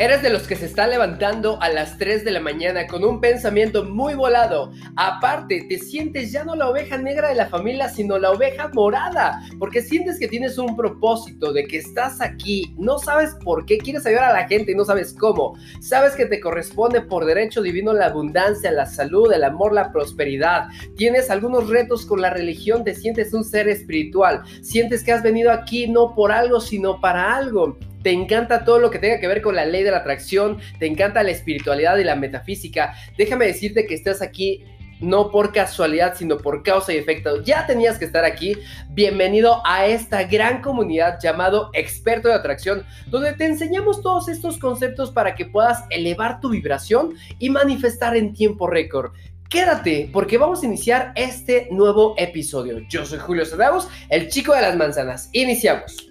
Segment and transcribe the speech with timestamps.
[0.00, 3.20] Eres de los que se está levantando a las 3 de la mañana con un
[3.20, 4.72] pensamiento muy volado.
[4.96, 9.42] Aparte, te sientes ya no la oveja negra de la familia, sino la oveja morada,
[9.58, 14.06] porque sientes que tienes un propósito, de que estás aquí, no sabes por qué, quieres
[14.06, 15.58] ayudar a la gente y no sabes cómo.
[15.82, 20.68] Sabes que te corresponde por derecho divino la abundancia, la salud, el amor, la prosperidad.
[20.96, 24.44] Tienes algunos retos con la religión, te sientes un ser espiritual.
[24.62, 28.90] Sientes que has venido aquí no por algo, sino para algo te encanta todo lo
[28.90, 32.04] que tenga que ver con la ley de la atracción, te encanta la espiritualidad y
[32.04, 34.64] la metafísica, déjame decirte que estás aquí
[35.00, 37.42] no por casualidad, sino por causa y efecto.
[37.42, 38.56] Ya tenías que estar aquí.
[38.90, 45.10] Bienvenido a esta gran comunidad llamado Experto de Atracción, donde te enseñamos todos estos conceptos
[45.10, 49.12] para que puedas elevar tu vibración y manifestar en tiempo récord.
[49.48, 52.80] Quédate porque vamos a iniciar este nuevo episodio.
[52.88, 55.28] Yo soy Julio Sedagos, el chico de las manzanas.
[55.32, 56.09] Iniciamos.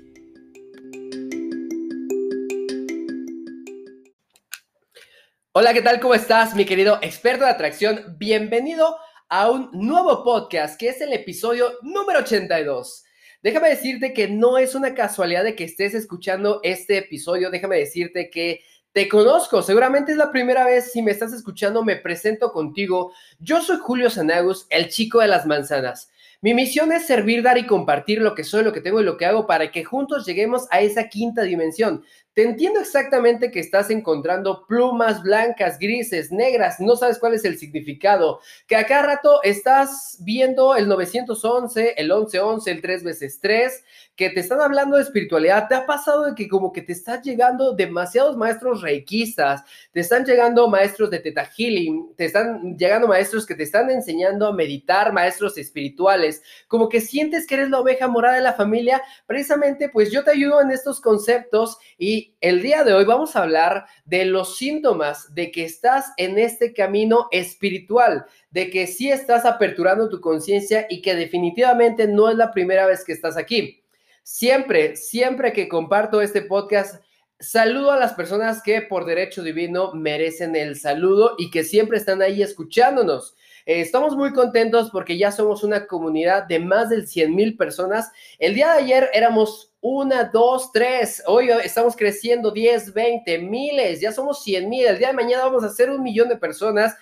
[5.52, 6.00] Hola, ¿qué tal?
[6.00, 8.16] ¿Cómo estás, mi querido experto de atracción?
[8.20, 8.98] Bienvenido
[9.30, 13.04] a un nuevo podcast que es el episodio número 82.
[13.42, 17.50] Déjame decirte que no es una casualidad de que estés escuchando este episodio.
[17.50, 18.62] Déjame decirte que
[18.92, 23.12] te conozco, seguramente es la primera vez si me estás escuchando, me presento contigo.
[23.40, 26.12] Yo soy Julio Sanagus, el chico de las manzanas.
[26.42, 29.18] Mi misión es servir, dar y compartir lo que soy, lo que tengo y lo
[29.18, 33.90] que hago para que juntos lleguemos a esa quinta dimensión, te entiendo exactamente que estás
[33.90, 39.42] encontrando plumas blancas, grises, negras, no sabes cuál es el significado, que a cada rato
[39.44, 43.84] estás viendo el 911, el 1111, el 3 veces 3,
[44.16, 45.68] que te están hablando de espiritualidad.
[45.68, 50.26] ¿Te ha pasado de que como que te están llegando demasiados maestros reikistas, te están
[50.26, 55.14] llegando maestros de Teta Healing, te están llegando maestros que te están enseñando a meditar,
[55.14, 59.02] maestros espirituales, como que sientes que eres la oveja morada de la familia?
[59.26, 63.44] Precisamente, pues yo te ayudo en estos conceptos y el día de hoy vamos a
[63.44, 69.46] hablar de los síntomas de que estás en este camino espiritual, de que sí estás
[69.46, 73.84] aperturando tu conciencia y que definitivamente no es la primera vez que estás aquí.
[74.24, 77.04] Siempre, siempre que comparto este podcast,
[77.40, 82.22] saludo a las personas que por derecho divino merecen el saludo y que siempre están
[82.22, 83.36] ahí escuchándonos.
[83.70, 88.12] Eh, estamos muy contentos porque ya somos una comunidad de más de 100 mil personas.
[88.40, 91.22] El día de ayer éramos una, dos, tres.
[91.28, 94.02] Hoy estamos creciendo 10, 20, miles.
[94.02, 94.88] Ya somos 100 mil.
[94.88, 96.96] El día de mañana vamos a ser un millón de personas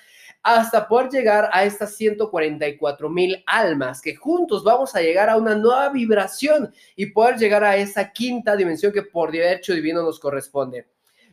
[0.43, 5.55] hasta poder llegar a estas 144 mil almas, que juntos vamos a llegar a una
[5.55, 10.85] nueva vibración y poder llegar a esa quinta dimensión que por derecho divino nos corresponde.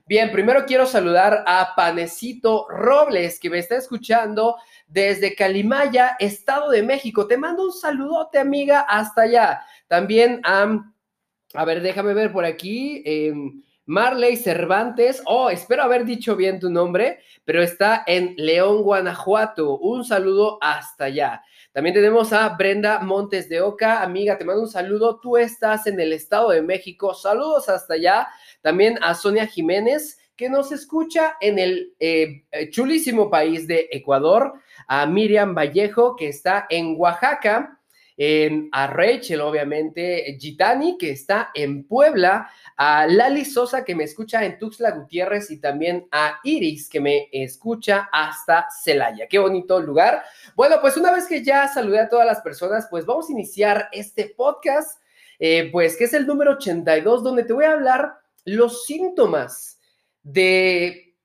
[0.07, 4.57] Bien, primero quiero saludar a Panecito Robles, que me está escuchando
[4.87, 7.27] desde Calimaya, Estado de México.
[7.27, 9.63] Te mando un saludote, amiga, hasta allá.
[9.89, 10.85] También a
[11.55, 13.03] a ver, déjame ver por aquí.
[13.07, 15.23] Em, Marley Cervantes.
[15.27, 19.79] Oh, espero haber dicho bien tu nombre, pero está en León, Guanajuato.
[19.79, 21.43] Un saludo hasta allá.
[21.73, 24.03] También tenemos a Brenda Montes de Oca.
[24.03, 25.21] Amiga, te mando un saludo.
[25.21, 27.15] Tú estás en el Estado de México.
[27.15, 28.29] Saludos hasta allá.
[28.65, 34.55] También a Sonia Jiménez, que nos escucha en el eh, chulísimo país de Ecuador.
[34.89, 37.79] A Miriam Vallejo, que está en Oaxaca
[38.73, 44.59] a Rachel, obviamente, Gitani, que está en Puebla, a Lali Sosa, que me escucha en
[44.59, 49.27] Tuxtla Gutiérrez, y también a Iris, que me escucha hasta Celaya.
[49.29, 50.23] Qué bonito lugar.
[50.55, 53.89] Bueno, pues una vez que ya saludé a todas las personas, pues vamos a iniciar
[53.91, 55.01] este podcast,
[55.41, 58.15] eh, pues que es el número 82, donde te voy a hablar
[58.45, 59.81] los síntomas
[60.23, 61.17] de,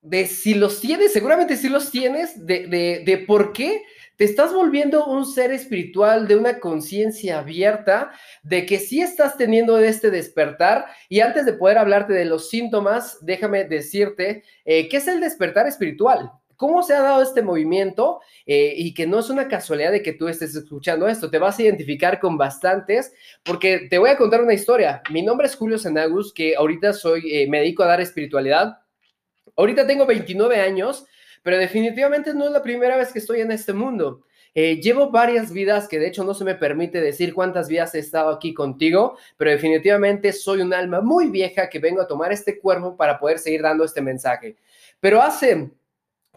[0.00, 3.82] de si los tienes, seguramente si los tienes, de, de, de por qué
[4.16, 8.12] te estás volviendo un ser espiritual de una conciencia abierta,
[8.42, 10.86] de que sí estás teniendo este despertar.
[11.08, 15.66] Y antes de poder hablarte de los síntomas, déjame decirte eh, qué es el despertar
[15.66, 16.30] espiritual.
[16.62, 18.20] ¿Cómo se ha dado este movimiento?
[18.46, 21.58] Eh, y que no es una casualidad de que tú estés escuchando esto, te vas
[21.58, 23.12] a identificar con bastantes,
[23.42, 25.02] porque te voy a contar una historia.
[25.10, 28.78] Mi nombre es Julio Senagus, que ahorita soy, eh, me dedico a dar espiritualidad.
[29.56, 31.06] Ahorita tengo 29 años
[31.42, 34.22] pero definitivamente no es la primera vez que estoy en este mundo.
[34.54, 37.98] Eh, llevo varias vidas que de hecho no se me permite decir cuántas vidas he
[37.98, 42.58] estado aquí contigo, pero definitivamente soy un alma muy vieja que vengo a tomar este
[42.58, 44.56] cuerpo para poder seguir dando este mensaje.
[45.00, 45.70] Pero hace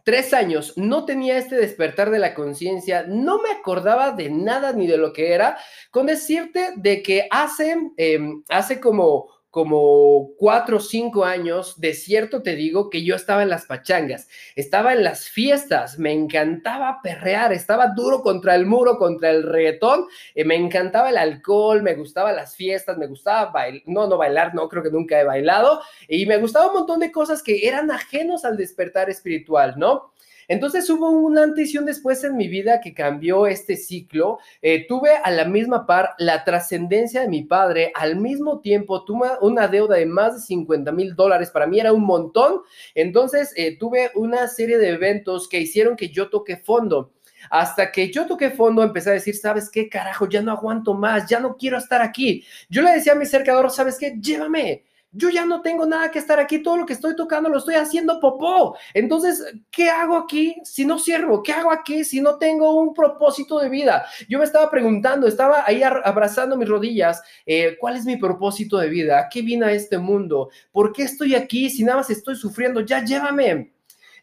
[0.06, 4.86] tres años no tenía este despertar de la conciencia, no me acordaba de nada ni
[4.86, 5.58] de lo que era,
[5.90, 12.44] con decirte de que hace, em, hace como como cuatro o cinco años, de cierto
[12.44, 17.54] te digo que yo estaba en las pachangas, estaba en las fiestas, me encantaba perrear,
[17.54, 22.34] estaba duro contra el muro, contra el reggaetón, eh, me encantaba el alcohol, me gustaba
[22.34, 25.80] las fiestas, me gustaba bailar, no, no bailar, no creo que nunca he bailado,
[26.10, 30.12] y me gustaba un montón de cosas que eran ajenos al despertar espiritual, ¿no?
[30.48, 34.40] Entonces hubo un antes y un después en mi vida que cambió este ciclo.
[34.62, 39.30] Eh, tuve a la misma par la trascendencia de mi padre, al mismo tiempo tuve
[39.42, 42.62] una deuda de más de 50 mil dólares, para mí era un montón.
[42.94, 47.12] Entonces eh, tuve una serie de eventos que hicieron que yo toque fondo.
[47.50, 50.28] Hasta que yo toqué fondo, empecé a decir, ¿sabes qué, carajo?
[50.28, 52.44] Ya no aguanto más, ya no quiero estar aquí.
[52.70, 54.16] Yo le decía a mi cercador, ¿sabes qué?
[54.20, 54.84] Llévame
[55.16, 57.76] yo ya no tengo nada que estar aquí, todo lo que estoy tocando lo estoy
[57.76, 58.78] haciendo popó.
[58.94, 61.42] Entonces, ¿qué hago aquí si no sirvo?
[61.42, 64.06] ¿Qué hago aquí si no tengo un propósito de vida?
[64.28, 68.90] Yo me estaba preguntando, estaba ahí abrazando mis rodillas, eh, ¿cuál es mi propósito de
[68.90, 69.20] vida?
[69.20, 70.50] ¿A qué vine a este mundo?
[70.72, 72.82] ¿Por qué estoy aquí si nada más estoy sufriendo?
[72.82, 73.75] Ya llévame.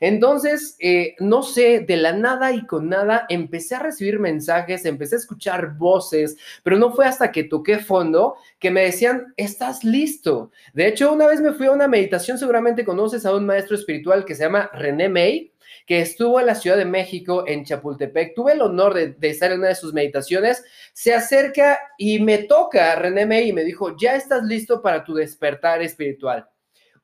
[0.02, 5.14] Entonces, eh, no sé, de la nada y con nada, empecé a recibir mensajes, empecé
[5.14, 10.50] a escuchar voces, pero no fue hasta que toqué fondo que me decían, estás listo.
[10.74, 14.24] De hecho, una vez me fui a una meditación, seguramente conoces a un maestro espiritual
[14.24, 15.52] que se llama René May
[15.86, 18.34] que estuvo en la Ciudad de México, en Chapultepec.
[18.34, 20.64] Tuve el honor de, de, estar en una de sus meditaciones.
[20.92, 25.14] Se acerca y me toca René May y me dijo, ya estás listo para tu
[25.14, 26.48] despertar espiritual.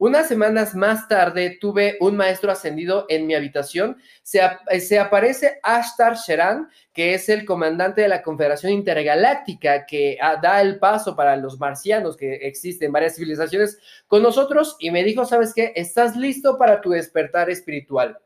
[0.00, 3.96] Unas semanas más tarde tuve un maestro ascendido en mi habitación.
[4.22, 4.40] Se,
[4.78, 10.60] se, aparece Ashtar Sheran, que es el comandante de la Confederación Intergaláctica que ah, da
[10.60, 15.52] el paso para los marcianos que existen varias civilizaciones con nosotros y me dijo, ¿sabes
[15.52, 15.72] qué?
[15.74, 18.20] Estás listo para tu despertar espiritual.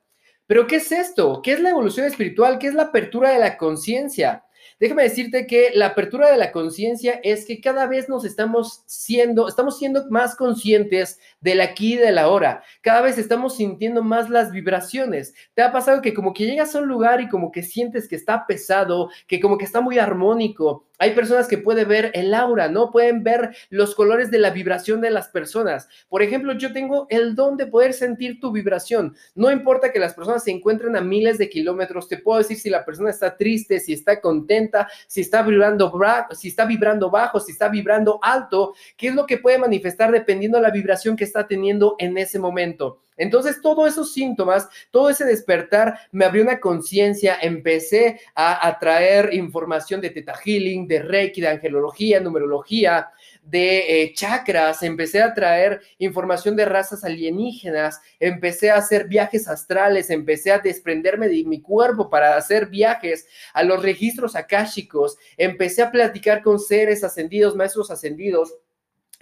[0.46, 1.40] Pero ¿qué es esto?
[1.42, 2.58] ¿Qué es la evolución espiritual?
[2.58, 4.44] ¿Qué es la apertura de la conciencia?
[4.82, 9.46] Déjame decirte que la apertura de la conciencia es que cada vez nos estamos siendo,
[9.46, 12.64] estamos siendo más conscientes del aquí y del ahora.
[12.80, 15.34] Cada vez estamos sintiendo más las vibraciones.
[15.54, 18.16] ¿Te ha pasado que como que llegas a un lugar y como que sientes que
[18.16, 20.88] está pesado, que como que está muy armónico?
[20.98, 22.92] Hay personas que pueden ver el aura, ¿no?
[22.92, 25.88] Pueden ver los colores de la vibración de las personas.
[26.08, 29.16] Por ejemplo, yo tengo el don de poder sentir tu vibración.
[29.34, 32.70] No importa que las personas se encuentren a miles de kilómetros, te puedo decir si
[32.70, 34.71] la persona está triste, si está contenta,
[35.06, 35.92] si está vibrando,
[36.32, 40.58] si está vibrando bajo, si está vibrando alto, qué es lo que puede manifestar dependiendo
[40.58, 43.00] de la vibración que está teniendo en ese momento.
[43.16, 50.00] Entonces, todos esos síntomas, todo ese despertar, me abrió una conciencia, empecé a atraer información
[50.00, 53.10] de Teta Healing, de Reiki, de angelología, numerología,
[53.42, 60.10] de eh, chakras, empecé a traer información de razas alienígenas, empecé a hacer viajes astrales,
[60.10, 65.90] empecé a desprenderme de mi cuerpo para hacer viajes a los registros akáshicos, empecé a
[65.90, 68.54] platicar con seres ascendidos, maestros ascendidos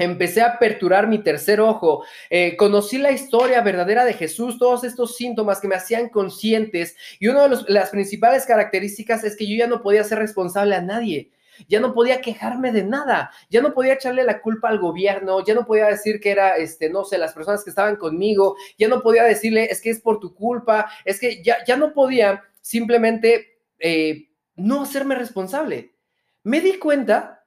[0.00, 5.14] Empecé a aperturar mi tercer ojo, eh, conocí la historia verdadera de Jesús, todos estos
[5.14, 9.66] síntomas que me hacían conscientes y una de las principales características es que yo ya
[9.66, 11.31] no podía ser responsable a nadie,
[11.69, 15.55] ya no podía quejarme de nada, ya no podía echarle la culpa al gobierno, ya
[15.55, 19.03] no podía decir que era, este, no sé, las personas que estaban conmigo, ya no
[19.03, 23.59] podía decirle, es que es por tu culpa, es que ya, ya no podía simplemente
[23.79, 25.95] eh, no hacerme responsable.
[26.43, 27.39] Me di cuenta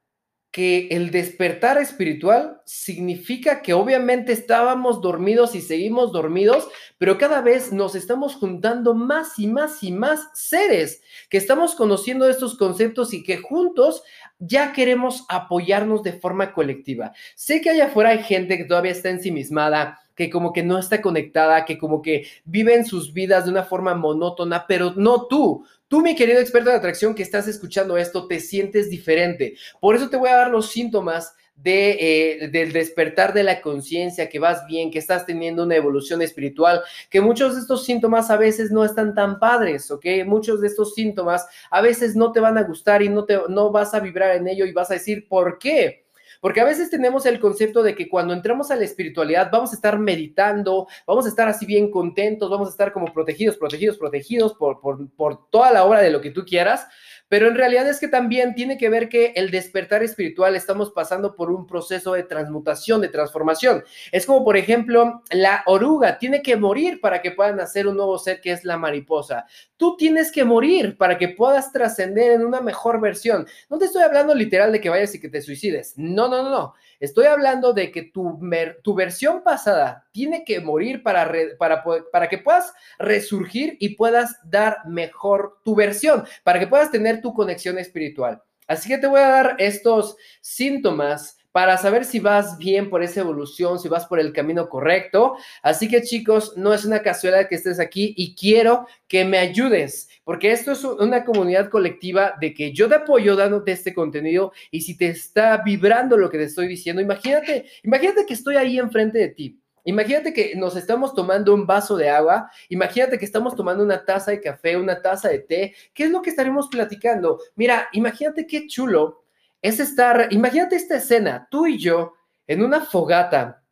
[0.54, 7.72] que el despertar espiritual significa que obviamente estábamos dormidos y seguimos dormidos, pero cada vez
[7.72, 13.24] nos estamos juntando más y más y más seres que estamos conociendo estos conceptos y
[13.24, 14.04] que juntos
[14.38, 17.10] ya queremos apoyarnos de forma colectiva.
[17.34, 21.00] Sé que allá afuera hay gente que todavía está ensimismada, que como que no está
[21.02, 25.64] conectada, que como que viven sus vidas de una forma monótona, pero no tú.
[25.88, 29.56] Tú, mi querido experto de atracción que estás escuchando esto, te sientes diferente.
[29.80, 34.28] Por eso te voy a dar los síntomas de, eh, del despertar de la conciencia,
[34.28, 38.36] que vas bien, que estás teniendo una evolución espiritual, que muchos de estos síntomas a
[38.36, 40.04] veces no están tan padres, ¿ok?
[40.26, 43.70] Muchos de estos síntomas a veces no te van a gustar y no, te, no
[43.70, 46.03] vas a vibrar en ello y vas a decir, ¿por qué?
[46.44, 49.76] Porque a veces tenemos el concepto de que cuando entramos a la espiritualidad vamos a
[49.76, 54.52] estar meditando, vamos a estar así bien contentos, vamos a estar como protegidos, protegidos, protegidos
[54.52, 56.86] por, por, por toda la obra de lo que tú quieras,
[57.28, 61.34] pero en realidad es que también tiene que ver que el despertar espiritual estamos pasando
[61.34, 63.82] por un proceso de transmutación, de transformación.
[64.12, 68.18] Es como, por ejemplo, la oruga tiene que morir para que puedan hacer un nuevo
[68.18, 69.46] ser que es la mariposa.
[69.76, 73.46] Tú tienes que morir para que puedas trascender en una mejor versión.
[73.68, 75.94] No te estoy hablando literal de que vayas y que te suicides.
[75.96, 76.74] No, no, no.
[77.00, 78.40] Estoy hablando de que tu,
[78.82, 84.78] tu versión pasada tiene que morir para, para, para que puedas resurgir y puedas dar
[84.86, 88.42] mejor tu versión, para que puedas tener tu conexión espiritual.
[88.66, 93.20] Así que te voy a dar estos síntomas para saber si vas bien por esa
[93.20, 95.36] evolución, si vas por el camino correcto.
[95.62, 100.08] Así que chicos, no es una casualidad que estés aquí y quiero que me ayudes,
[100.24, 104.80] porque esto es una comunidad colectiva de que yo te apoyo dándote este contenido y
[104.80, 109.18] si te está vibrando lo que te estoy diciendo, imagínate, imagínate que estoy ahí enfrente
[109.18, 109.63] de ti.
[109.84, 114.30] Imagínate que nos estamos tomando un vaso de agua, imagínate que estamos tomando una taza
[114.30, 117.38] de café, una taza de té, ¿qué es lo que estaremos platicando?
[117.54, 119.24] Mira, imagínate qué chulo
[119.60, 122.14] es estar, imagínate esta escena, tú y yo
[122.46, 123.62] en una fogata,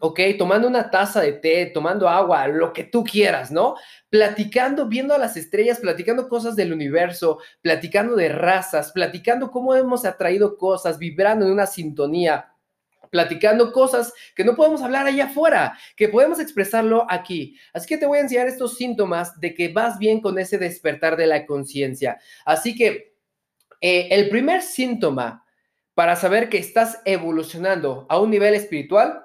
[0.00, 0.20] ¿ok?
[0.38, 3.76] Tomando una taza de té, tomando agua, lo que tú quieras, ¿no?
[4.10, 10.04] Platicando, viendo a las estrellas, platicando cosas del universo, platicando de razas, platicando cómo hemos
[10.04, 12.53] atraído cosas, vibrando en una sintonía
[13.14, 17.56] platicando cosas que no podemos hablar allá afuera, que podemos expresarlo aquí.
[17.72, 21.16] Así que te voy a enseñar estos síntomas de que vas bien con ese despertar
[21.16, 22.18] de la conciencia.
[22.44, 23.14] Así que
[23.80, 25.46] eh, el primer síntoma
[25.94, 29.24] para saber que estás evolucionando a un nivel espiritual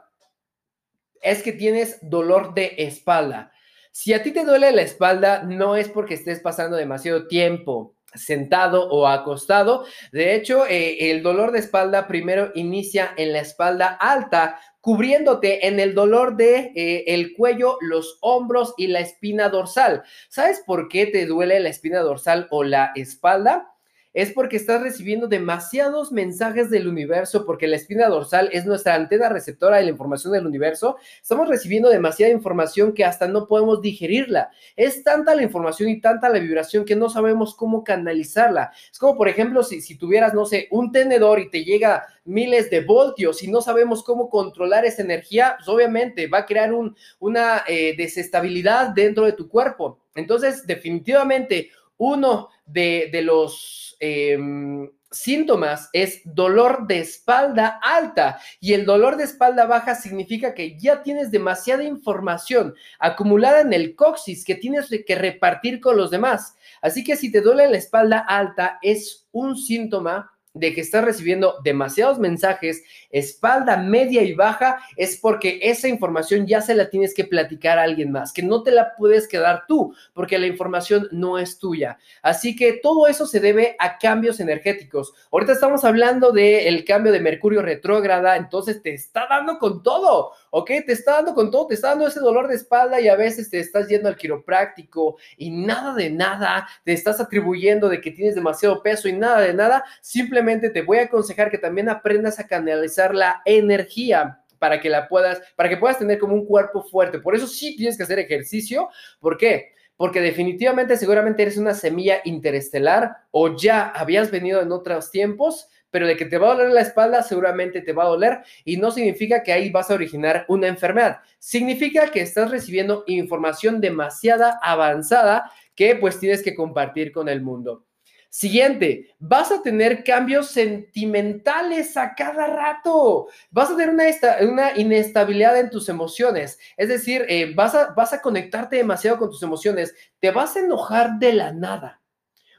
[1.24, 3.52] es que tienes dolor de espalda.
[3.92, 8.90] Si a ti te duele la espalda, no es porque estés pasando demasiado tiempo sentado
[8.90, 9.86] o acostado.
[10.12, 15.80] De hecho, eh, el dolor de espalda primero inicia en la espalda alta, cubriéndote en
[15.80, 20.04] el dolor de eh, el cuello, los hombros y la espina dorsal.
[20.30, 23.74] ¿Sabes por qué te duele la espina dorsal o la espalda?
[24.22, 29.30] Es porque estás recibiendo demasiados mensajes del universo, porque la espina dorsal es nuestra antena
[29.30, 30.98] receptora de la información del universo.
[31.22, 34.52] Estamos recibiendo demasiada información que hasta no podemos digerirla.
[34.76, 38.74] Es tanta la información y tanta la vibración que no sabemos cómo canalizarla.
[38.92, 42.70] Es como, por ejemplo, si, si tuvieras, no sé, un tenedor y te llega miles
[42.70, 46.94] de voltios y no sabemos cómo controlar esa energía, pues obviamente va a crear un,
[47.20, 50.00] una eh, desestabilidad dentro de tu cuerpo.
[50.14, 59.18] Entonces, definitivamente, uno de, los Em, síntomas es dolor de espalda alta y el dolor
[59.18, 64.88] de espalda baja significa que ya tienes demasiada información acumulada en el coxis que tienes
[65.06, 66.56] que repartir con los demás.
[66.82, 71.56] Así que si te duele la espalda alta es un síntoma de que estás recibiendo
[71.64, 77.24] demasiados mensajes, espalda media y baja, es porque esa información ya se la tienes que
[77.24, 81.40] platicar a alguien más, que no te la puedes quedar tú, porque la información no
[81.40, 81.98] es tuya.
[82.22, 85.14] Así que todo eso se debe a cambios energéticos.
[85.32, 90.68] Ahorita estamos hablando del cambio de Mercurio retrógrada, entonces te está dando con todo, ¿ok?
[90.86, 93.50] Te está dando con todo, te está dando ese dolor de espalda y a veces
[93.50, 98.36] te estás yendo al quiropráctico y nada de nada, te estás atribuyendo de que tienes
[98.36, 102.48] demasiado peso y nada de nada, simplemente te voy a aconsejar que también aprendas a
[102.48, 107.20] canalizar la energía para que la puedas, para que puedas tener como un cuerpo fuerte.
[107.20, 108.90] Por eso sí tienes que hacer ejercicio.
[109.20, 109.72] ¿Por qué?
[109.96, 116.08] Porque definitivamente seguramente eres una semilla interestelar o ya habías venido en otros tiempos, pero
[116.08, 118.92] de que te va a doler la espalda seguramente te va a doler y no
[118.92, 121.20] significa que ahí vas a originar una enfermedad.
[121.40, 127.86] Significa que estás recibiendo información demasiada avanzada que pues tienes que compartir con el mundo.
[128.32, 133.28] Siguiente, vas a tener cambios sentimentales a cada rato.
[133.50, 134.06] Vas a tener una,
[134.42, 136.60] una inestabilidad en tus emociones.
[136.78, 139.96] Es decir, eh, vas, a, vas a conectarte demasiado con tus emociones.
[140.20, 141.99] Te vas a enojar de la nada.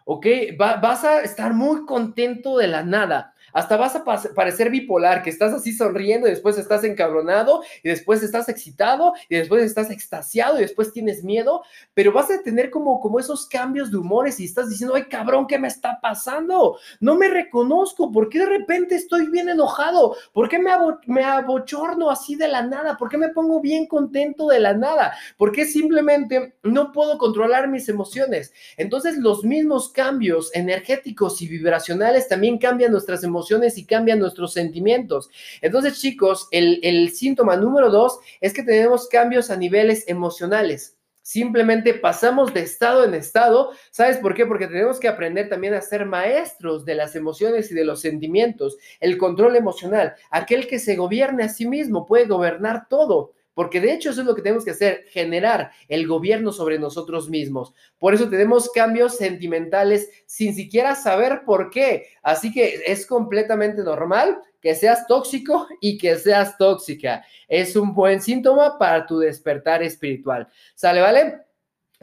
[0.04, 0.26] ¿Ok?
[0.58, 3.34] vas a estar muy contento de la nada.
[3.52, 8.22] Hasta vas a parecer bipolar, que estás así sonriendo y después estás encabronado y después
[8.22, 11.62] estás excitado y después estás extasiado y después tienes miedo,
[11.94, 15.58] pero vas a tener como, esos cambios de humores y estás diciendo, ay cabrón, ¿qué
[15.58, 16.78] me está pasando?
[17.00, 20.16] No me reconozco, ¿por qué de repente estoy bien enojado?
[20.32, 20.70] ¿Por qué me,
[21.06, 22.96] me abochorno así de la nada?
[22.96, 25.14] ¿Por qué me pongo bien contento de la nada?
[25.36, 28.52] ¿Por qué simplemente no puedo controlar mis emociones?
[28.76, 35.30] Entonces los mismos cambios energéticos y vibracionales también cambian nuestras emociones y cambian nuestros sentimientos.
[35.62, 40.96] Entonces, chicos, el, el síntoma número dos es que tenemos cambios a niveles emocionales.
[41.22, 43.70] Simplemente pasamos de estado en estado.
[43.90, 44.46] ¿Sabes por qué?
[44.46, 48.76] Porque tenemos que aprender también a ser maestros de las emociones y de los sentimientos.
[49.00, 50.14] El control emocional.
[50.30, 53.32] Aquel que se gobierne a sí mismo puede gobernar todo.
[53.60, 57.28] Porque de hecho eso es lo que tenemos que hacer, generar el gobierno sobre nosotros
[57.28, 57.74] mismos.
[57.98, 62.06] Por eso tenemos cambios sentimentales sin siquiera saber por qué.
[62.22, 67.22] Así que es completamente normal que seas tóxico y que seas tóxica.
[67.48, 70.48] Es un buen síntoma para tu despertar espiritual.
[70.74, 71.40] ¿Sale, vale?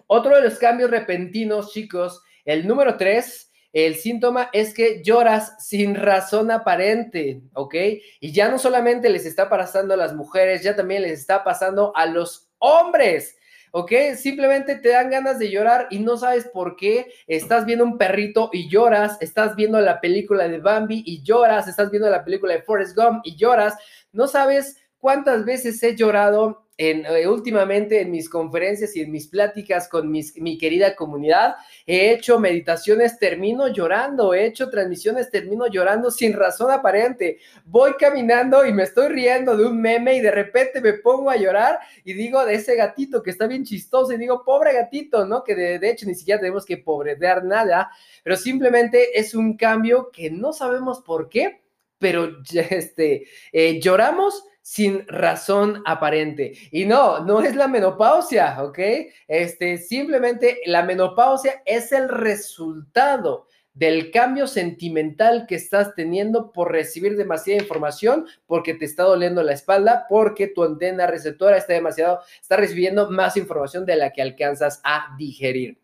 [0.06, 3.47] Otro de los cambios repentinos, chicos, el número tres
[3.86, 7.75] el síntoma es que lloras sin razón aparente, ¿ok?
[8.19, 11.91] Y ya no solamente les está pasando a las mujeres, ya también les está pasando
[11.96, 13.36] a los hombres.
[13.72, 13.91] ¿ok?
[14.15, 17.13] Simplemente te dan ganas de llorar y no sabes por qué.
[17.27, 21.91] Estás viendo un perrito y lloras, estás viendo la película de Bambi y lloras, estás
[21.91, 23.75] viendo la película de Forrest Gump y lloras.
[24.12, 29.27] No sabes cuántas veces he llorado en, eh, últimamente en mis conferencias y en mis
[29.27, 31.55] pláticas con mi querida comunidad,
[31.88, 37.39] he hecho meditaciones, termino llorando, he hecho transmisiones, termino llorando sin razón aparente.
[37.65, 41.38] Voy caminando y me estoy riendo de un meme y de repente me pongo a
[41.38, 45.43] llorar y digo de ese gatito que está bien chistoso y digo, pobre gatito, ¿no?
[45.43, 47.89] Que de, de hecho ni siquiera tenemos que pobredear nada,
[48.24, 51.62] pero simplemente es un cambio que no sabemos por qué,
[51.98, 52.38] pero
[52.69, 56.51] este, eh, lloramos sin razón aparente.
[56.71, 58.77] Y no, no es la menopausia, ¿ok?
[59.25, 67.15] Este, simplemente la menopausia es el resultado del cambio sentimental que estás teniendo por recibir
[67.15, 72.57] demasiada información, porque te está doliendo la espalda, porque tu antena receptora está demasiado, está
[72.57, 75.79] recibiendo más información de la que alcanzas a digerir.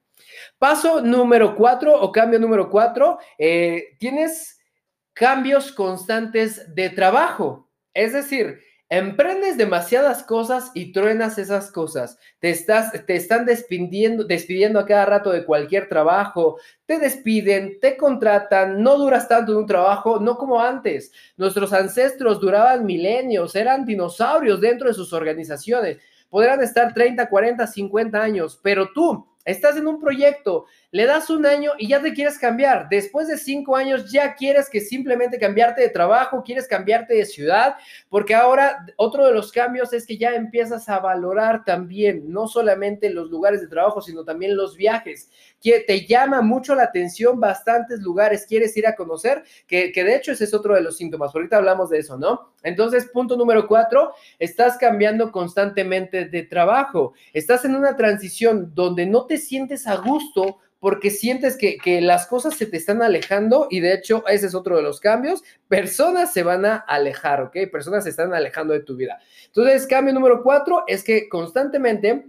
[0.59, 4.59] Paso número cuatro o cambio número cuatro, eh, tienes
[5.13, 7.69] cambios constantes de trabajo.
[7.93, 8.59] Es decir,
[8.95, 12.19] Emprendes demasiadas cosas y truenas esas cosas.
[12.38, 16.59] Te, estás, te están despidiendo, despidiendo a cada rato de cualquier trabajo.
[16.85, 21.12] Te despiden, te contratan, no duras tanto en un trabajo, no como antes.
[21.38, 25.97] Nuestros ancestros duraban milenios, eran dinosaurios dentro de sus organizaciones.
[26.29, 31.43] Podrán estar 30, 40, 50 años, pero tú estás en un proyecto le das un
[31.47, 32.88] año y ya te quieres cambiar.
[32.88, 37.77] Después de cinco años ya quieres que simplemente cambiarte de trabajo, quieres cambiarte de ciudad,
[38.09, 43.09] porque ahora otro de los cambios es que ya empiezas a valorar también no solamente
[43.09, 45.31] los lugares de trabajo, sino también los viajes.
[45.63, 50.17] Que te llama mucho la atención bastantes lugares, quieres ir a conocer, que, que de
[50.17, 51.34] hecho ese es otro de los síntomas.
[51.34, 52.53] Ahorita hablamos de eso, ¿no?
[52.63, 57.13] Entonces, punto número cuatro, estás cambiando constantemente de trabajo.
[57.32, 62.55] Estás en una transición donde no te sientes a gusto porque sientes que, las cosas
[62.55, 65.41] se te están alejando y de hecho ese es otro de los cambios.
[65.70, 67.55] Personas se van a alejar, ¿ok?
[67.72, 69.17] Personas se están alejando de tu vida.
[69.46, 72.25] Entonces, cambio número cuatro es que constantemente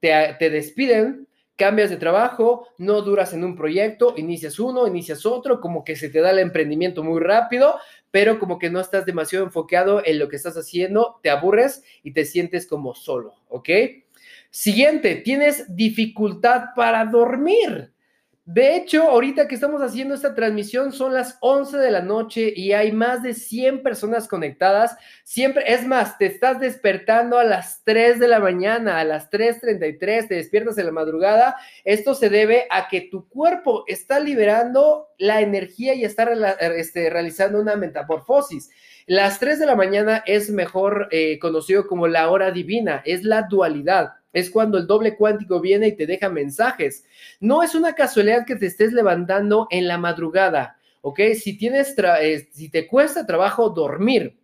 [0.00, 1.27] te, te despiden,
[1.58, 6.08] cambias de trabajo, no duras en un proyecto, inicias uno, inicias otro, como que se
[6.08, 7.74] te da el emprendimiento muy rápido,
[8.12, 12.12] pero como que no estás demasiado enfocado en lo que estás haciendo, te aburres y
[12.12, 13.68] te sientes como solo, ¿ok?
[14.50, 17.92] Siguiente, tienes dificultad para dormir.
[18.50, 22.72] De hecho, ahorita que estamos haciendo esta transmisión son las 11 de la noche y
[22.72, 24.96] hay más de 100 personas conectadas.
[25.22, 30.28] Siempre, es más, te estás despertando a las 3 de la mañana, a las 3.33,
[30.28, 31.56] te despiertas en la madrugada.
[31.84, 36.26] Esto se debe a que tu cuerpo está liberando la energía y está
[36.74, 38.70] este, realizando una metamorfosis.
[39.04, 43.42] Las 3 de la mañana es mejor eh, conocido como la hora divina, es la
[43.42, 47.04] dualidad es cuando el doble cuántico viene y te deja mensajes.
[47.40, 51.20] No es una casualidad que te estés levantando en la madrugada, ¿ok?
[51.34, 54.38] Si tienes, eh, si te cuesta trabajo dormir,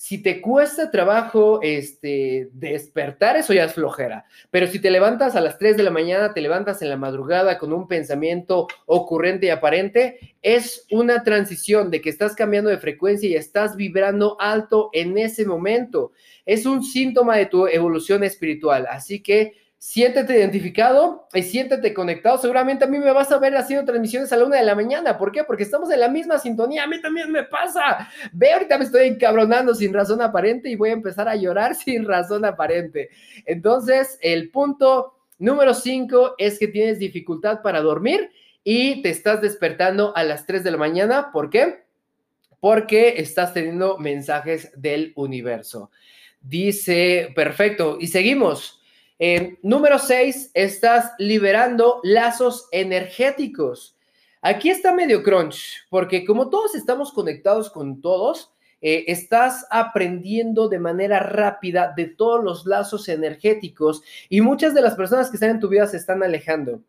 [0.00, 4.24] si te cuesta trabajo este, despertar, eso ya es flojera.
[4.50, 7.58] Pero si te levantas a las 3 de la mañana, te levantas en la madrugada
[7.58, 13.28] con un pensamiento ocurrente y aparente, es una transición de que estás cambiando de frecuencia
[13.28, 16.12] y estás vibrando alto en ese momento.
[16.46, 18.86] Es un síntoma de tu evolución espiritual.
[18.88, 22.36] Así que siéntete identificado y siéntete conectado.
[22.36, 25.16] Seguramente a mí me vas a ver haciendo transmisiones a la una de la mañana.
[25.16, 25.42] ¿Por qué?
[25.42, 26.84] Porque estamos en la misma sintonía.
[26.84, 28.10] A mí también me pasa.
[28.30, 32.04] Ve, ahorita me estoy encabronando sin razón aparente y voy a empezar a llorar sin
[32.04, 33.08] razón aparente.
[33.46, 38.30] Entonces, el punto número cinco es que tienes dificultad para dormir
[38.62, 41.32] y te estás despertando a las 3 de la mañana.
[41.32, 41.84] ¿Por qué?
[42.60, 45.90] Porque estás teniendo mensajes del universo.
[46.42, 47.96] Dice, perfecto.
[47.98, 48.79] Y seguimos
[49.62, 53.96] número 6, estás liberando lazos energéticos.
[54.42, 60.78] Aquí está medio crunch, porque como todos estamos conectados con todos, eh, estás aprendiendo de
[60.78, 65.60] manera rápida de todos los lazos energéticos y muchas de las personas que están en
[65.60, 66.80] tu vida se están alejando.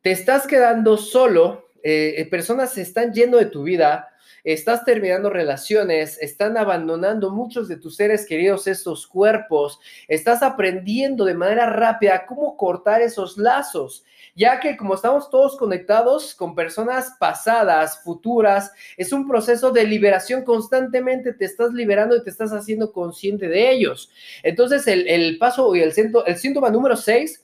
[0.00, 4.08] Te estás quedando solo, eh, eh, personas se están yendo de tu vida
[4.44, 9.78] estás terminando relaciones, están abandonando muchos de tus seres queridos estos cuerpos,
[10.08, 16.34] estás aprendiendo de manera rápida cómo cortar esos lazos, ya que como estamos todos conectados
[16.34, 22.30] con personas pasadas, futuras, es un proceso de liberación constantemente, te estás liberando y te
[22.30, 24.10] estás haciendo consciente de ellos.
[24.42, 25.92] Entonces, el, paso y el,
[26.26, 27.41] el síntoma número 6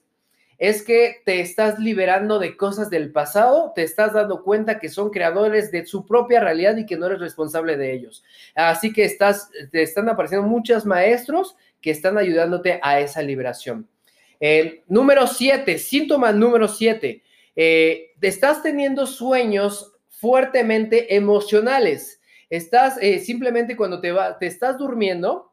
[0.59, 5.11] es que te estás liberando de cosas del pasado, te estás dando cuenta que son
[5.11, 8.25] creadores de su propia realidad y que no eres responsable de ellos.
[8.57, 13.89] Así que estás, te están apareciendo muchos maestros que están ayudándote a esa liberación.
[14.41, 17.23] Eh, número siete, síntoma número siete.
[17.55, 22.21] Eh, estás teniendo sueños fuertemente emocionales.
[22.51, 25.53] Estás eh, simplemente cuando te, va, te estás durmiendo,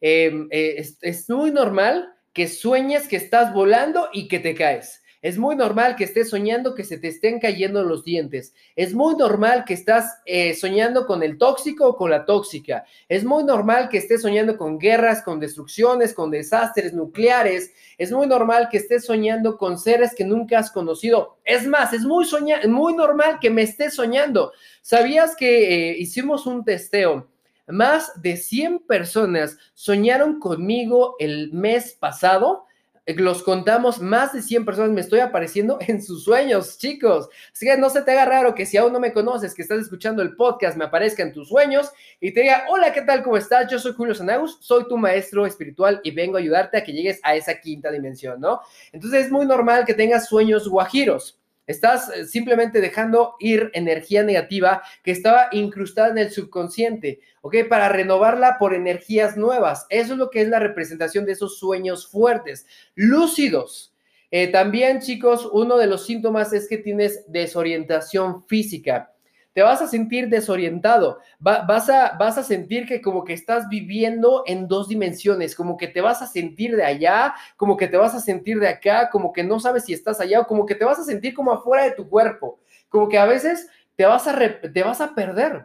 [0.00, 5.02] em, es, es muy normal que sueñes que estás volando y que te caes.
[5.22, 8.54] Es muy normal que estés soñando que se te estén cayendo los dientes.
[8.76, 12.84] Es muy normal que estás eh, soñando con el tóxico o con la tóxica.
[13.08, 17.72] Es muy normal que estés soñando con guerras, con destrucciones, con desastres nucleares.
[17.98, 21.38] Es muy normal que estés soñando con seres que nunca has conocido.
[21.44, 22.24] Es más, es muy,
[22.68, 24.52] muy normal que me estés soñando.
[24.80, 27.26] ¿Sabías que eh, hicimos un testeo?
[27.68, 32.68] Más de 100 personas soñaron conmigo el mes pasado
[33.16, 37.28] los contamos, más de 100 personas me estoy apareciendo en sus sueños, chicos.
[37.52, 39.80] Así que no se te haga raro que si aún no me conoces, que estás
[39.80, 43.22] escuchando el podcast, me aparezca en tus sueños y te diga, hola, ¿qué tal?
[43.22, 43.70] ¿Cómo estás?
[43.70, 47.20] Yo soy Julio Sanagus, soy tu maestro espiritual y vengo a ayudarte a que llegues
[47.22, 48.60] a esa quinta dimensión, ¿no?
[48.92, 51.38] Entonces es muy normal que tengas sueños guajiros.
[51.68, 57.56] Estás eh, simplemente dejando ir energía negativa que estaba incrustada en el subconsciente, ¿ok?
[57.68, 59.86] Para renovarla por energías nuevas.
[59.90, 63.94] Eso es lo que es la representación de esos sueños fuertes, lúcidos.
[64.30, 69.12] Eh, también, chicos, uno de los síntomas es que tienes desorientación física
[69.58, 74.44] te vas a sentir desorientado, vas, a, vas a sentir que como que estás viviendo
[74.46, 78.14] en dos dimensiones, como que te vas a sentir de allá, como que te vas
[78.14, 80.84] a sentir de acá, como que no sabes si estás allá o como que te
[80.84, 84.38] vas a sentir como afuera de tu cuerpo, como que a veces te vas a,
[84.38, 85.64] te vas a perder.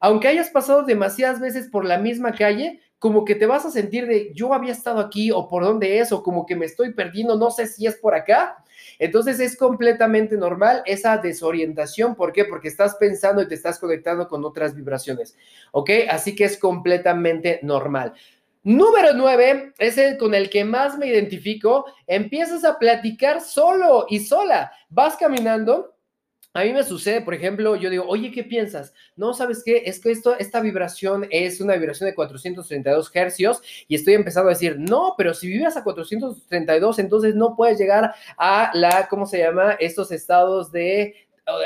[0.00, 4.06] Aunque hayas pasado demasiadas veces por la misma calle, como que te vas a sentir
[4.06, 7.36] de yo había estado aquí o por dónde es o como que me estoy perdiendo,
[7.36, 8.62] no sé si es por acá.
[8.98, 12.14] Entonces es completamente normal esa desorientación.
[12.14, 12.44] ¿Por qué?
[12.44, 15.34] Porque estás pensando y te estás conectando con otras vibraciones.
[15.72, 15.90] ¿Ok?
[16.10, 18.12] Así que es completamente normal.
[18.64, 21.86] Número nueve es el con el que más me identifico.
[22.06, 24.72] Empiezas a platicar solo y sola.
[24.90, 25.94] Vas caminando
[26.52, 28.92] a mí me sucede, por ejemplo, yo digo, oye, ¿qué piensas?
[29.14, 29.84] No, ¿sabes qué?
[29.86, 34.54] Es que esto, esta vibración es una vibración de 432 hercios y estoy empezando a
[34.54, 39.38] decir, no, pero si vives a 432, entonces no puedes llegar a la, ¿cómo se
[39.38, 39.76] llama?
[39.78, 41.14] Estos estados de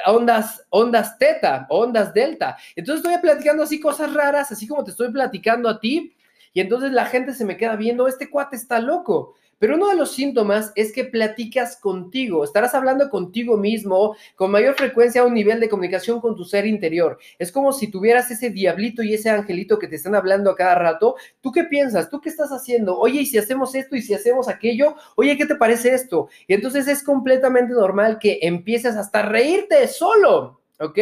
[0.06, 2.56] ondas, ondas teta, ondas delta.
[2.76, 6.14] Entonces estoy platicando así cosas raras, así como te estoy platicando a ti,
[6.52, 9.34] y entonces la gente se me queda viendo, este cuate está loco.
[9.64, 14.74] Pero uno de los síntomas es que platicas contigo, estarás hablando contigo mismo con mayor
[14.74, 17.16] frecuencia a un nivel de comunicación con tu ser interior.
[17.38, 20.74] Es como si tuvieras ese diablito y ese angelito que te están hablando a cada
[20.74, 21.16] rato.
[21.40, 22.10] ¿Tú qué piensas?
[22.10, 22.98] ¿Tú qué estás haciendo?
[22.98, 24.96] Oye, ¿y si hacemos esto y si hacemos aquello?
[25.16, 26.28] Oye, ¿qué te parece esto?
[26.46, 30.98] Y entonces es completamente normal que empieces hasta a reírte solo, ¿ok?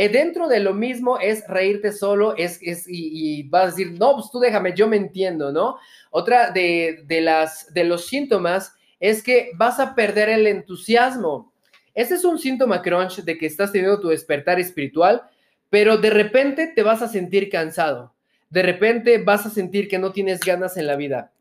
[0.00, 4.14] Eh, dentro de lo mismo es reírte solo, es, es y, vas a decir, no,
[4.14, 5.76] pues tú déjame, yo me entiendo, ¿no?
[6.12, 11.52] Otra de, de, las, de los síntomas es que vas a perder el entusiasmo.
[11.94, 15.22] Este es un síntoma crunch de que estás teniendo tu despertar espiritual,
[15.68, 18.14] pero de repente te vas a sentir cansado.
[18.50, 21.32] De repente vas a sentir que no tienes ganas en la vida.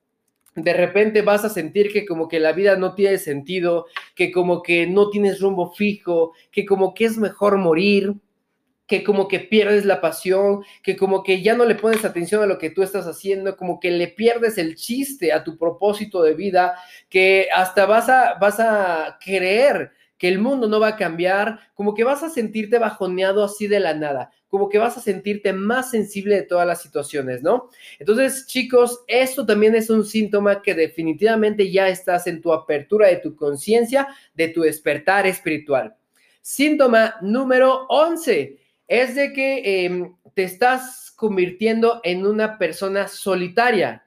[0.56, 4.64] De repente vas a sentir que como que la vida no tiene sentido, que como
[4.64, 8.16] que no tienes rumbo fijo, que como que es mejor morir
[8.88, 12.48] que como que pierdes la pasión, que como que ya no le pones atención a
[12.48, 16.34] lo que tú estás haciendo, como que le pierdes el chiste a tu propósito de
[16.34, 16.76] vida,
[17.10, 21.94] que hasta vas a, vas a creer que el mundo no va a cambiar, como
[21.94, 25.92] que vas a sentirte bajoneado así de la nada, como que vas a sentirte más
[25.92, 27.70] sensible de todas las situaciones, ¿no?
[28.00, 33.18] Entonces, chicos, esto también es un síntoma que definitivamente ya estás en tu apertura de
[33.18, 35.96] tu conciencia, de tu despertar espiritual.
[36.42, 44.04] Síntoma número 11 es de que em, te estás convirtiendo en una persona solitaria.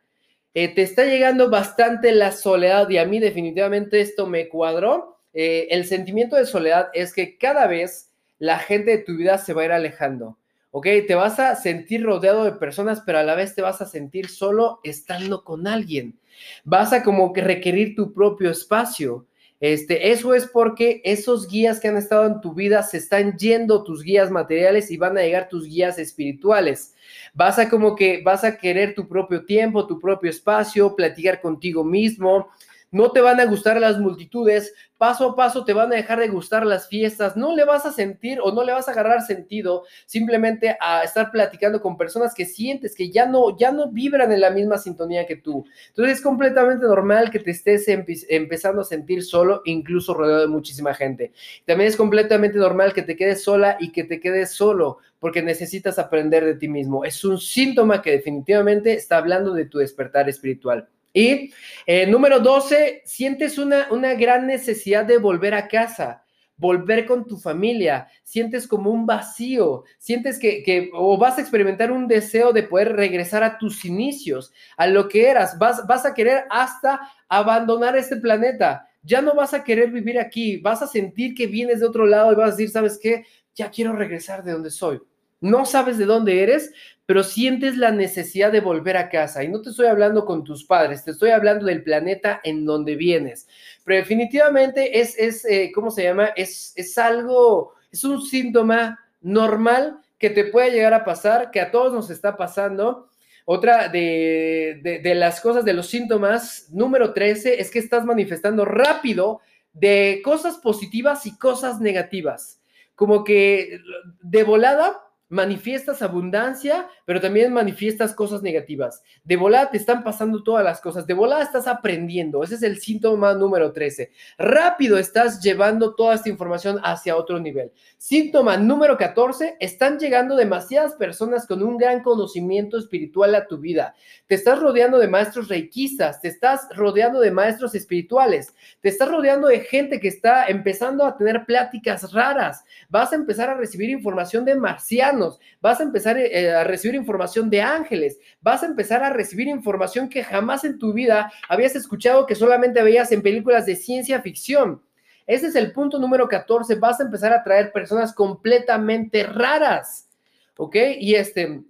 [0.54, 5.18] Eh, te está llegando bastante la soledad y a mí definitivamente esto me cuadró.
[5.32, 9.52] Eh, el sentimiento de soledad es que cada vez la gente de tu vida se
[9.52, 10.38] va a ir alejando.
[10.72, 10.86] ¿Ok?
[11.06, 14.28] Te vas a sentir rodeado de personas, pero a la vez te vas a sentir
[14.28, 16.18] solo estando con alguien.
[16.64, 19.26] Vas a como que requerir tu propio espacio.
[19.60, 23.84] Este, eso es porque esos guías que han estado en tu vida se están yendo
[23.84, 26.94] tus guías materiales y van a llegar tus guías espirituales.
[27.34, 31.84] Vas a como que vas a querer tu propio tiempo, tu propio espacio, platicar contigo
[31.84, 32.48] mismo,
[32.90, 36.28] no te van a gustar las multitudes, paso a paso te van a dejar de
[36.28, 39.84] gustar las fiestas, no le vas a sentir o no le vas a agarrar sentido
[40.06, 44.40] simplemente a estar platicando con personas que sientes que ya no, ya no vibran en
[44.40, 45.64] la misma sintonía que tú.
[45.88, 50.92] Entonces es completamente normal que te estés empezando a sentir solo, incluso rodeado de muchísima
[50.92, 51.32] gente.
[51.66, 55.98] También es completamente normal que te quedes sola y que te quedes solo porque necesitas
[55.98, 57.04] aprender de ti mismo.
[57.04, 60.88] Es un síntoma que definitivamente está hablando de tu despertar espiritual.
[61.12, 61.52] Y
[61.86, 66.24] eh, número 12, sientes una, una gran necesidad de volver a casa
[66.60, 71.90] volver con tu familia, sientes como un vacío, sientes que, que, o vas a experimentar
[71.90, 76.12] un deseo de poder regresar a tus inicios, a lo que eras, vas, vas a
[76.12, 81.34] querer hasta abandonar este planeta, ya no vas a querer vivir aquí, vas a sentir
[81.34, 83.24] que vienes de otro lado y vas a decir, ¿sabes qué?
[83.54, 85.00] Ya quiero regresar de donde soy.
[85.40, 86.70] No sabes de dónde eres,
[87.10, 89.42] pero sientes la necesidad de volver a casa.
[89.42, 92.94] Y no te estoy hablando con tus padres, te estoy hablando del planeta en donde
[92.94, 93.48] vienes.
[93.82, 96.26] Pero definitivamente es, es eh, ¿cómo se llama?
[96.36, 101.72] Es, es algo, es un síntoma normal que te puede llegar a pasar, que a
[101.72, 103.08] todos nos está pasando.
[103.44, 108.64] Otra de, de, de, las cosas, de los síntomas, número 13, es que estás manifestando
[108.64, 109.40] rápido
[109.72, 112.60] de cosas positivas y cosas negativas.
[112.94, 113.80] Como que
[114.22, 119.02] de volada manifiestas abundancia, pero también manifiestas cosas negativas.
[119.24, 122.78] De volada te están pasando todas las cosas, de volada estás aprendiendo, ese es el
[122.78, 124.12] síntoma número 13.
[124.38, 127.72] Rápido estás llevando toda esta información hacia otro nivel.
[127.98, 133.96] Síntoma número 14, están llegando demasiadas personas con un gran conocimiento espiritual a tu vida.
[134.28, 139.48] Te estás rodeando de maestros reikistas, te estás rodeando de maestros espirituales, te estás rodeando
[139.48, 144.44] de gente que está empezando a tener pláticas raras, vas a empezar a recibir información
[144.44, 149.12] de marcianos vas a empezar eh, a recibir información de ángeles, vas a empezar a
[149.12, 153.76] recibir información que jamás en tu vida habías escuchado que solamente veías en películas de
[153.76, 154.82] ciencia ficción.
[155.26, 160.08] Ese es el punto número 14, vas a empezar a traer personas completamente raras,
[160.56, 160.76] ¿ok?
[160.98, 161.62] Y este,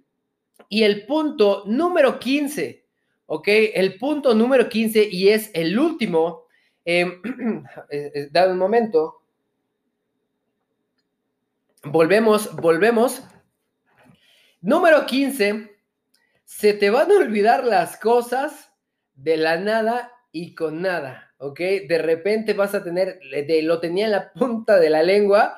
[0.67, 2.85] y el punto número 15,
[3.27, 3.47] ¿ok?
[3.47, 6.45] El punto número 15 y es el último,
[6.85, 7.21] em,
[7.89, 9.21] eh, eh, dado un momento,
[11.83, 13.23] volvemos, volvemos
[14.63, 15.71] Número 15.
[16.43, 18.71] Se te van a olvidar las cosas
[19.15, 21.59] de la nada y con nada, ¿ok?
[21.89, 25.57] De repente vas a tener, de, lo tenía en la punta de la lengua,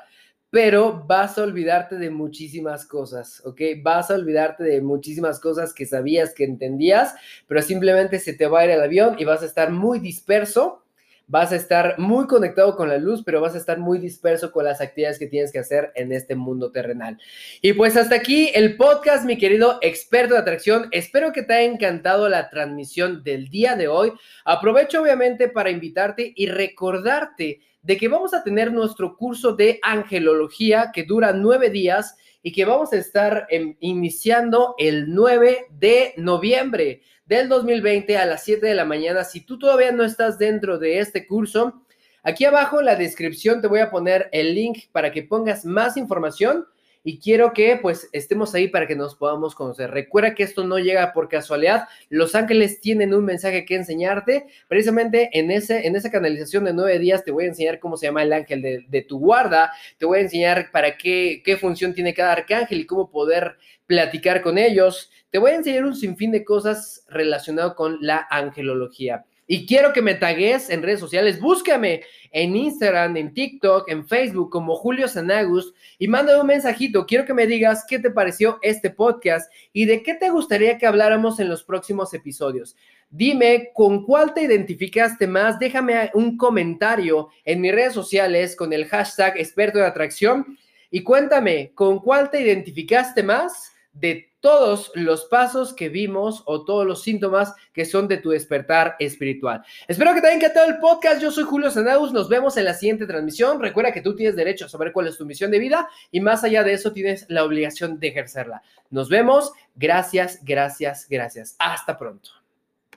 [0.49, 3.59] pero vas a olvidarte de muchísimas cosas, ¿ok?
[3.81, 7.13] Vas a olvidarte de muchísimas cosas que sabías que entendías,
[7.45, 10.82] pero simplemente se te va a ir el avión y vas a estar muy disperso
[11.27, 14.65] vas a estar muy conectado con la luz, pero vas a estar muy disperso con
[14.65, 17.17] las actividades que tienes que hacer en este mundo terrenal.
[17.61, 20.87] Y pues hasta aquí el podcast, mi querido experto de atracción.
[20.91, 24.11] Espero que te haya encantado la transmisión del día de hoy.
[24.45, 30.91] Aprovecho obviamente para invitarte y recordarte de que vamos a tener nuestro curso de angelología
[30.93, 37.01] que dura nueve días y que vamos a estar em, iniciando el 9 de noviembre
[37.25, 39.23] del 2020 a las 7 de la mañana.
[39.23, 41.83] Si tú todavía no estás dentro de este curso,
[42.23, 45.97] aquí abajo en la descripción te voy a poner el link para que pongas más
[45.97, 46.65] información
[47.03, 49.91] y quiero que pues estemos ahí para que nos podamos conocer.
[49.91, 51.87] Recuerda que esto no llega por casualidad.
[52.09, 54.45] Los ángeles tienen un mensaje que enseñarte.
[54.67, 58.05] Precisamente en, ese, en esa canalización de nueve días te voy a enseñar cómo se
[58.05, 59.73] llama el ángel de, tu guarda.
[59.97, 64.41] Te voy a enseñar para qué, qué función tiene cada arcángel y cómo poder platicar
[64.41, 65.11] con ellos.
[65.29, 69.25] Te voy a enseñar un sinfín de cosas relacionado con la angelología.
[69.45, 71.39] Y quiero que me tagues en redes sociales.
[71.39, 77.05] Búscame en Instagram, en TikTok, en Facebook como Julio Sanagus y mándame un mensajito.
[77.05, 80.87] Quiero que me digas qué te pareció este podcast y de qué te gustaría que
[80.87, 82.75] habláramos en los próximos episodios.
[83.09, 85.59] Dime con cuál te identificaste más.
[85.59, 90.57] Déjame un comentario en mis redes sociales con el hashtag experto de atracción
[90.89, 96.85] y cuéntame con cuál te identificaste más de todos los pasos que vimos o todos
[96.85, 99.63] los síntomas que son de tu despertar espiritual.
[99.87, 101.21] Espero que te haya encantado el podcast.
[101.21, 102.11] Yo soy Julio Sanaus.
[102.11, 103.61] Nos vemos en la siguiente transmisión.
[103.61, 106.43] Recuerda que tú tienes derecho a saber cuál es tu misión de vida y más
[106.43, 108.61] allá de eso tienes la obligación de ejercerla.
[108.89, 109.53] Nos vemos.
[109.75, 111.55] Gracias, gracias, gracias.
[111.57, 112.42] Hasta pronto.